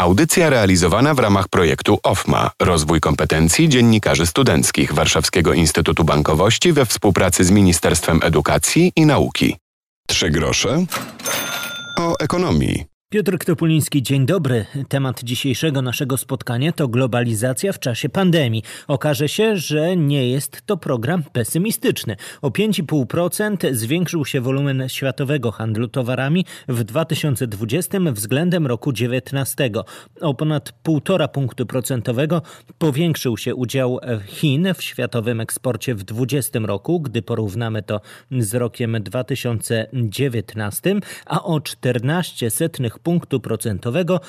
[0.00, 7.44] Audycja realizowana w ramach projektu OFMA Rozwój kompetencji dziennikarzy studenckich Warszawskiego Instytutu Bankowości we współpracy
[7.44, 9.56] z Ministerstwem Edukacji i Nauki.
[10.08, 10.84] Trzy grosze
[11.98, 12.97] o ekonomii.
[13.10, 14.66] Piotr Ktopuliński, dzień dobry.
[14.88, 18.62] Temat dzisiejszego naszego spotkania to globalizacja w czasie pandemii.
[18.88, 22.16] Okaże się, że nie jest to program pesymistyczny.
[22.42, 29.70] O 5,5% zwiększył się wolumen światowego handlu towarami w 2020 względem roku 2019.
[30.20, 32.42] O ponad 1,5 punktu procentowego
[32.78, 38.00] powiększył się udział Chin w światowym eksporcie w 2020 roku, gdy porównamy to
[38.38, 40.94] z rokiem 2019,
[41.26, 44.20] a o 14 setnych punktu procentowego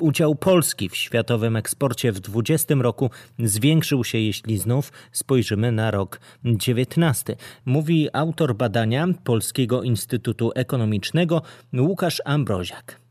[0.00, 6.18] udział Polski w światowym eksporcie w 2020 roku zwiększył się, jeśli znów spojrzymy na rok
[6.18, 7.36] 2019.
[7.66, 11.42] Mówi autor badania Polskiego Instytutu Ekonomicznego
[11.72, 13.04] Łukasz Ambroziak.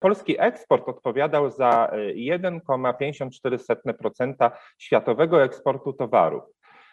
[0.00, 6.42] Polski eksport odpowiadał za 1,54% światowego eksportu towarów.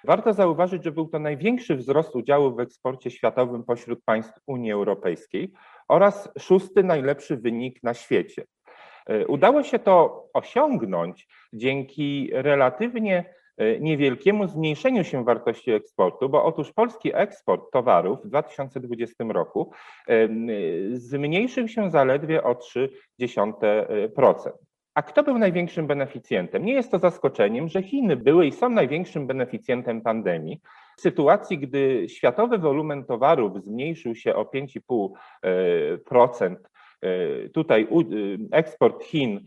[0.03, 5.53] Warto zauważyć, że był to największy wzrost udziału w eksporcie światowym pośród państw Unii Europejskiej
[5.87, 8.45] oraz szósty najlepszy wynik na świecie.
[9.05, 16.73] E, udało się to osiągnąć dzięki relatywnie e, niewielkiemu zmniejszeniu się wartości eksportu, bo otóż
[16.73, 19.71] polski eksport towarów w 2020 roku
[20.07, 20.29] e,
[20.93, 24.51] zmniejszył się zaledwie o 0,3%.
[24.95, 26.65] A kto był największym beneficjentem?
[26.65, 30.61] Nie jest to zaskoczeniem, że Chiny były i są największym beneficjentem pandemii.
[30.97, 36.55] W sytuacji, gdy światowy wolumen towarów zmniejszył się o 5,5%,
[37.01, 37.87] e, tutaj e,
[38.57, 39.45] eksport Chin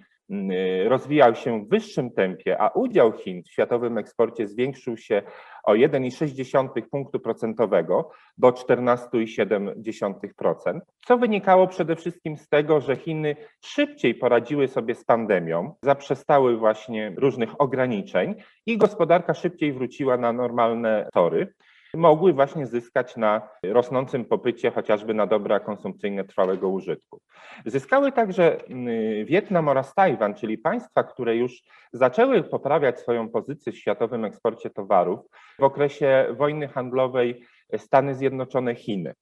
[0.88, 5.22] rozwijał się w wyższym tempie, a udział Chin w światowym eksporcie zwiększył się
[5.64, 14.14] o 1,6 punktu procentowego do 14,7%, co wynikało przede wszystkim z tego, że Chiny szybciej
[14.14, 18.34] poradziły sobie z pandemią, zaprzestały właśnie różnych ograniczeń
[18.66, 21.54] i gospodarka szybciej wróciła na normalne tory
[21.94, 27.20] mogły właśnie zyskać na rosnącym popycie chociażby na dobra konsumpcyjne trwałego użytku.
[27.66, 33.78] Zyskały także mm, Wietnam oraz Tajwan, czyli państwa, które już zaczęły poprawiać swoją pozycję w
[33.78, 35.20] światowym eksporcie towarów
[35.58, 37.44] w okresie wojny handlowej
[37.76, 39.14] Stany Zjednoczone Chiny.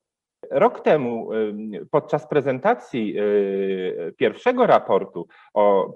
[0.51, 1.29] Rok temu
[1.91, 5.95] podczas prezentacji y, pierwszego raportu o,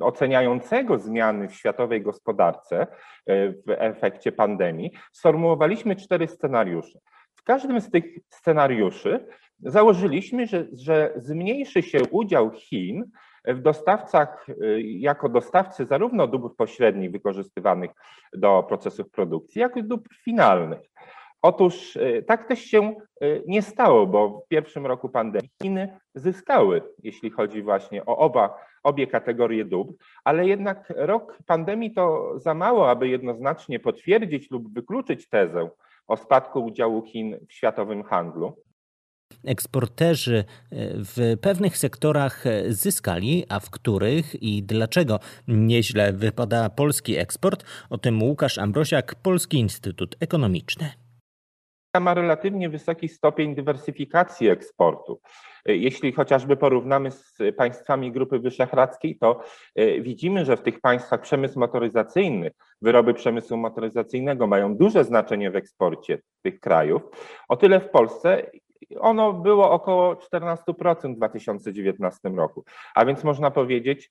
[0.00, 6.98] oceniającego zmiany w światowej gospodarce y, w efekcie pandemii sformułowaliśmy cztery scenariusze.
[7.34, 9.26] W każdym z tych scenariuszy
[9.60, 13.04] założyliśmy, że, że zmniejszy się udział Chin
[13.44, 17.90] w dostawcach, y, jako dostawcy zarówno dóbr pośrednich wykorzystywanych
[18.32, 20.80] do procesów produkcji, jak i dóbr finalnych.
[21.46, 26.82] Otóż e, tak też się e, nie stało, bo w pierwszym roku pandemii Chiny zyskały,
[27.02, 29.92] jeśli chodzi właśnie o oba, obie kategorie dóbr,
[30.24, 35.68] ale jednak rok pandemii to za mało, aby jednoznacznie potwierdzić lub wykluczyć tezę
[36.06, 38.56] o spadku udziału Chin w światowym handlu.
[39.44, 40.44] Eksporterzy e,
[40.94, 45.18] w pewnych sektorach zyskali, a w których i dlaczego
[45.48, 47.64] nieźle wypada polski eksport?
[47.90, 51.05] O tym Łukasz Ambrosiak, Polski Instytut Ekonomiczny
[52.00, 55.20] ma relatywnie wysoki stopień dywersyfikacji eksportu.
[55.66, 59.40] Jeśli chociażby porównamy z państwami Grupy Wyszehradzkiej, to
[59.74, 62.50] e, widzimy, że w tych państwach przemysł motoryzacyjny,
[62.82, 67.02] wyroby przemysłu motoryzacyjnego mają duże znaczenie w eksporcie tych krajów.
[67.48, 68.50] O tyle w Polsce
[69.00, 72.64] ono było około 14% w 2019 roku,
[72.94, 74.10] a więc można powiedzieć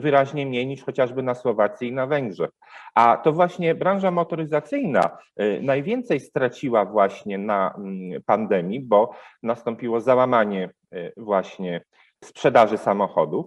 [0.00, 2.50] wyraźnie mniej niż chociażby na Słowacji i na Węgrzech.
[2.94, 7.74] A to właśnie branża motoryzacyjna y, najwięcej straciła właśnie na
[8.26, 9.10] pandemii, bo
[9.42, 11.84] nastąpiło załamanie y, właśnie
[12.24, 13.46] sprzedaży samochodów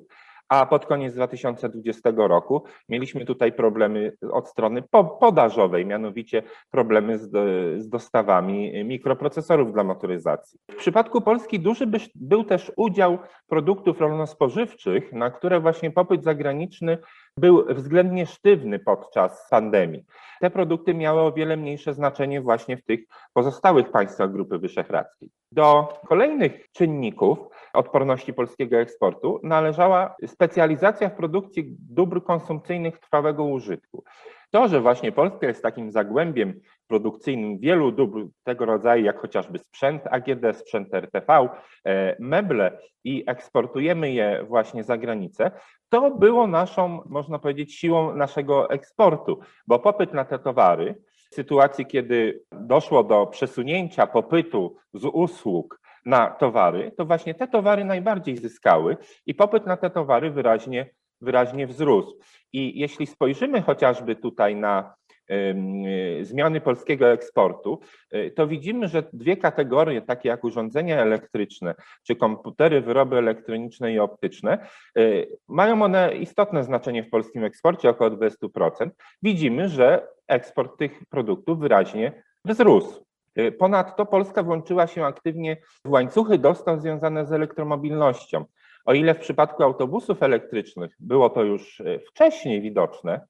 [0.50, 4.84] a pod koniec 2020 roku mieliśmy tutaj problemy od strony
[5.20, 7.32] podażowej, mianowicie problemy z,
[7.84, 10.60] z dostawami mikroprocesorów dla motoryzacji.
[10.72, 13.18] W przypadku Polski duży był też udział
[13.48, 16.98] produktów rolno-spożywczych, na które właśnie popyt zagraniczny
[17.40, 20.06] był względnie sztywny podczas pandemii.
[20.42, 23.00] Te produkty miały o wiele mniejsze znaczenie właśnie w tych
[23.34, 25.30] pozostałych państwach Grupy Wyszehradzkiej.
[25.52, 27.40] Do kolejnych czynników
[27.74, 34.04] odporności polskiego eksportu należała specjalizacja w produkcji dóbr konsumpcyjnych trwałego użytku.
[34.52, 36.60] To, że właśnie Polska jest takim zagłębiem
[36.90, 41.50] produkcyjnym wielu dóbr tego rodzaju, jak chociażby sprzęt AGD, sprzęt RTV,
[41.86, 45.52] e, meble i eksportujemy je właśnie za granicę,
[45.90, 50.96] to było naszą, można powiedzieć, siłą naszego eksportu, bo popyt na te towary
[51.32, 57.86] w sytuacji, kiedy doszło do przesunięcia popytu z usług na towary, to właśnie te towary
[57.86, 60.90] najbardziej zyskały i popyt na te towary wyraźnie,
[61.22, 62.20] wyraźnie wzrósł.
[62.54, 64.99] I jeśli spojrzymy chociażby tutaj na
[66.22, 67.80] zmiany polskiego eksportu,
[68.14, 74.00] y, to widzimy, że dwie kategorie, takie jak urządzenia elektryczne, czy komputery, wyroby elektroniczne i
[74.00, 74.68] optyczne,
[74.98, 78.90] y, mają one istotne znaczenie w polskim eksporcie, około 20%.
[79.24, 83.06] Widzimy, że eksport tych produktów wyraźnie wzrósł.
[83.60, 88.46] Ponadto Polska włączyła się aktywnie w łańcuchy dostaw związane z elektromobilnością.
[88.86, 93.22] O ile w przypadku autobusów elektrycznych było to już wcześniej widoczne,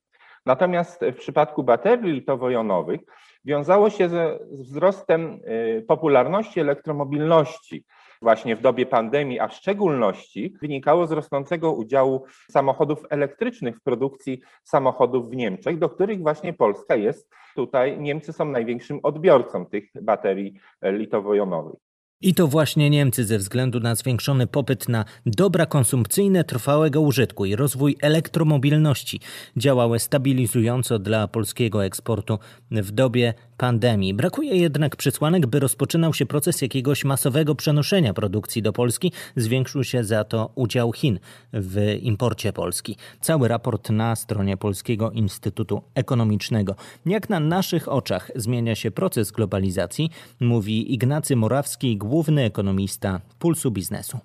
[0.45, 2.99] Natomiast w przypadku baterii litowo-jonowych
[3.45, 5.39] wiązało się ze wzrostem
[5.77, 7.85] y, popularności elektromobilności
[8.21, 14.41] właśnie w dobie pandemii, a w szczególności wynikało z rosnącego udziału samochodów elektrycznych w produkcji
[14.63, 20.53] samochodów w Niemczech, do których właśnie Polska jest tutaj, Niemcy są największym odbiorcą tych baterii
[20.83, 21.88] litowo-jonowych.
[22.21, 27.55] I to właśnie Niemcy ze względu na zwiększony popyt na dobra konsumpcyjne trwałego użytku i
[27.55, 29.19] rozwój elektromobilności
[29.57, 32.39] działały stabilizująco dla polskiego eksportu
[32.71, 34.13] w dobie pandemii.
[34.13, 39.11] Brakuje jednak przesłanek, by rozpoczynał się proces jakiegoś masowego przenoszenia produkcji do Polski.
[39.35, 41.19] Zwiększył się za to udział Chin
[41.53, 42.97] w imporcie Polski.
[43.21, 46.75] Cały raport na stronie Polskiego Instytutu Ekonomicznego.
[47.05, 50.09] Jak na naszych oczach zmienia się proces globalizacji,
[50.39, 54.19] mówi Ignacy Morawski, główny ekonomista Pulsu Biznesu.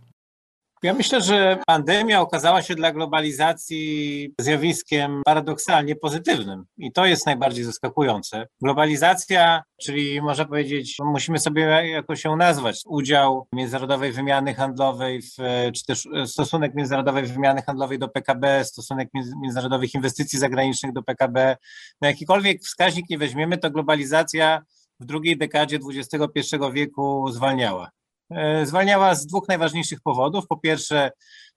[0.85, 7.65] Ja myślę, że pandemia okazała się dla globalizacji zjawiskiem paradoksalnie pozytywnym i to jest najbardziej
[7.65, 8.47] zaskakujące.
[8.63, 15.37] Globalizacja, czyli można powiedzieć, musimy sobie jakoś ją nazwać, udział międzynarodowej wymiany handlowej, w,
[15.75, 19.09] czy też stosunek międzynarodowej wymiany handlowej do PKB, stosunek
[19.43, 21.57] międzynarodowych inwestycji zagranicznych do PKB.
[22.01, 24.63] Na jakikolwiek wskaźnik nie weźmiemy, to globalizacja
[25.01, 27.91] w drugiej dekadzie XXI wieku zwalniała.
[28.31, 30.47] E, zwalniała z dwóch najważniejszych powodów.
[30.47, 31.11] Po pierwsze,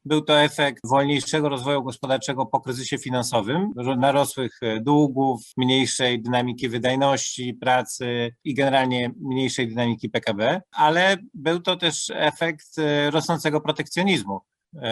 [0.08, 7.54] był to efekt wolniejszego rozwoju gospodarczego po kryzysie finansowym, narosłych e, długów, mniejszej dynamiki wydajności
[7.54, 14.40] pracy i generalnie mniejszej dynamiki PKB, ale był to też efekt e, rosnącego protekcjonizmu.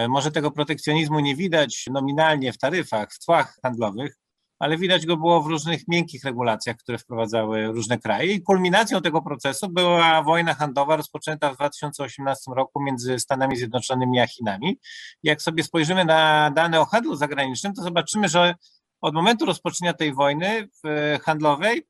[0.10, 4.18] Może tego protekcjonizmu nie widać nominalnie w taryfach, w tłach handlowych,
[4.60, 8.34] ale widać go było w różnych miękkich regulacjach, które wprowadzały różne kraje.
[8.34, 14.28] I kulminacją tego procesu była wojna handlowa rozpoczęta w 2018 roku między Stanami Zjednoczonymi a
[14.28, 14.80] Chinami.
[15.24, 18.56] Jak sobie spojrzymy na dane o handlu zagranicznym, to zobaczymy, że
[19.02, 20.68] od momentu rozpoczęcia tej wojny
[21.22, 21.88] handlowej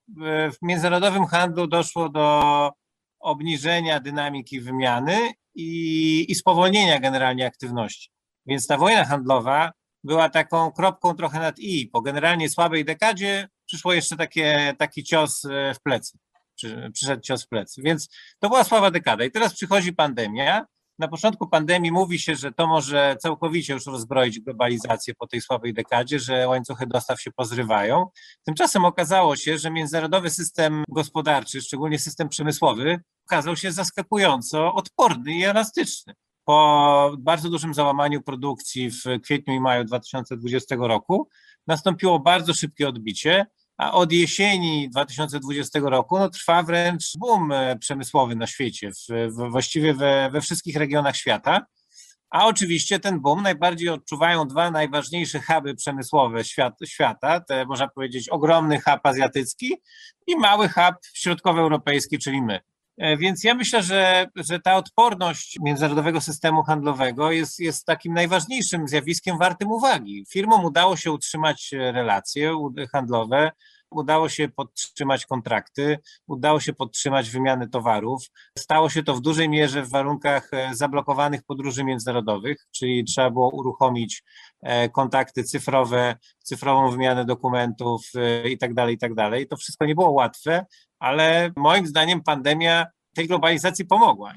[0.51, 2.71] w międzynarodowym handlu doszło do
[3.19, 8.09] obniżenia dynamiki wymiany i, i spowolnienia generalnie aktywności.
[8.45, 9.71] Więc ta wojna handlowa
[10.05, 11.87] była taką kropką trochę nad i.
[11.87, 16.17] Po generalnie słabej dekadzie przyszło jeszcze takie, taki cios e, w plecy.
[16.93, 17.81] Przyszedł cios w plecy.
[17.81, 18.09] Więc
[18.39, 19.23] to była słaba dekada.
[19.25, 20.65] I teraz przychodzi pandemia.
[20.99, 25.73] Na początku pandemii mówi się, że to może całkowicie już rozbroić globalizację po tej słabej
[25.73, 28.07] dekadzie, że łańcuchy dostaw się pozrywają.
[28.43, 35.43] Tymczasem okazało się, że międzynarodowy system gospodarczy, szczególnie system przemysłowy, okazał się zaskakująco odporny i
[35.43, 36.13] elastyczny
[36.45, 41.29] po bardzo dużym załamaniu produkcji w kwietniu i maju 2020 roku
[41.67, 43.45] nastąpiło bardzo szybkie odbicie,
[43.77, 49.51] a od jesieni 2020 roku no, trwa wręcz boom e, przemysłowy na świecie, w, w,
[49.51, 51.65] właściwie we, we wszystkich regionach świata.
[52.29, 58.29] A oczywiście ten boom najbardziej odczuwają dwa najważniejsze huby przemysłowe świat, świata, te można powiedzieć
[58.29, 59.75] ogromny hub azjatycki
[60.27, 62.59] i mały hub środkowoeuropejski, czyli my.
[62.97, 68.87] E, więc ja myślę, że, że ta odporność międzynarodowego systemu handlowego jest, jest takim najważniejszym
[68.87, 70.25] zjawiskiem wartym uwagi.
[70.29, 72.53] Firmom udało się utrzymać relacje
[72.91, 73.51] handlowe,
[73.91, 78.23] udało się podtrzymać kontrakty, udało się podtrzymać wymianę towarów.
[78.57, 83.49] Stało się to w dużej mierze w warunkach e, zablokowanych podróży międzynarodowych, czyli trzeba było
[83.49, 84.23] uruchomić
[84.61, 88.01] e, kontakty cyfrowe, cyfrową wymianę dokumentów
[88.49, 89.15] itd., tak itd.
[89.31, 90.65] Tak to wszystko nie było łatwe,
[91.05, 92.85] ale moim zdaniem pandemia
[93.15, 94.33] tej globalizacji pomogła.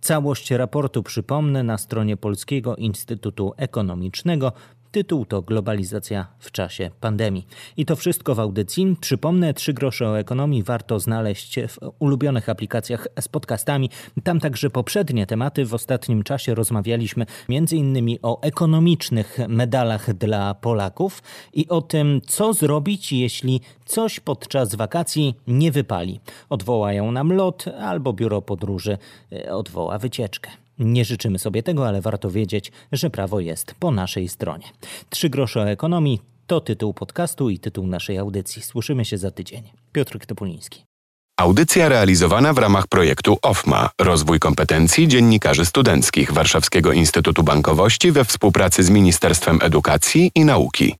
[0.00, 4.52] Całość raportu przypomnę na stronie Polskiego Instytutu Ekonomicznego
[4.90, 7.46] Tytuł to Globalizacja w czasie pandemii.
[7.76, 8.96] I to wszystko w audycji.
[9.00, 13.90] Przypomnę, trzy grosze o ekonomii warto znaleźć w ulubionych aplikacjach z podcastami.
[14.24, 15.64] Tam także poprzednie tematy.
[15.64, 18.18] W ostatnim czasie rozmawialiśmy m.in.
[18.22, 25.72] o ekonomicznych medalach dla Polaków i o tym, co zrobić, jeśli coś podczas wakacji nie
[25.72, 26.20] wypali.
[26.50, 28.98] Odwołają nam lot albo biuro podróży
[29.32, 30.67] e, odwoła wycieczkę.
[30.78, 34.64] Nie życzymy sobie tego, ale warto wiedzieć, że prawo jest po naszej stronie.
[35.10, 38.62] Trzy grosze o ekonomii to tytuł podcastu i tytuł naszej audycji.
[38.62, 39.62] Słyszymy się za tydzień.
[39.92, 40.84] Piotr Topuliński.
[41.40, 48.82] Audycja realizowana w ramach projektu OFMA Rozwój kompetencji dziennikarzy studenckich Warszawskiego Instytutu Bankowości we współpracy
[48.82, 50.94] z Ministerstwem Edukacji i Nauki.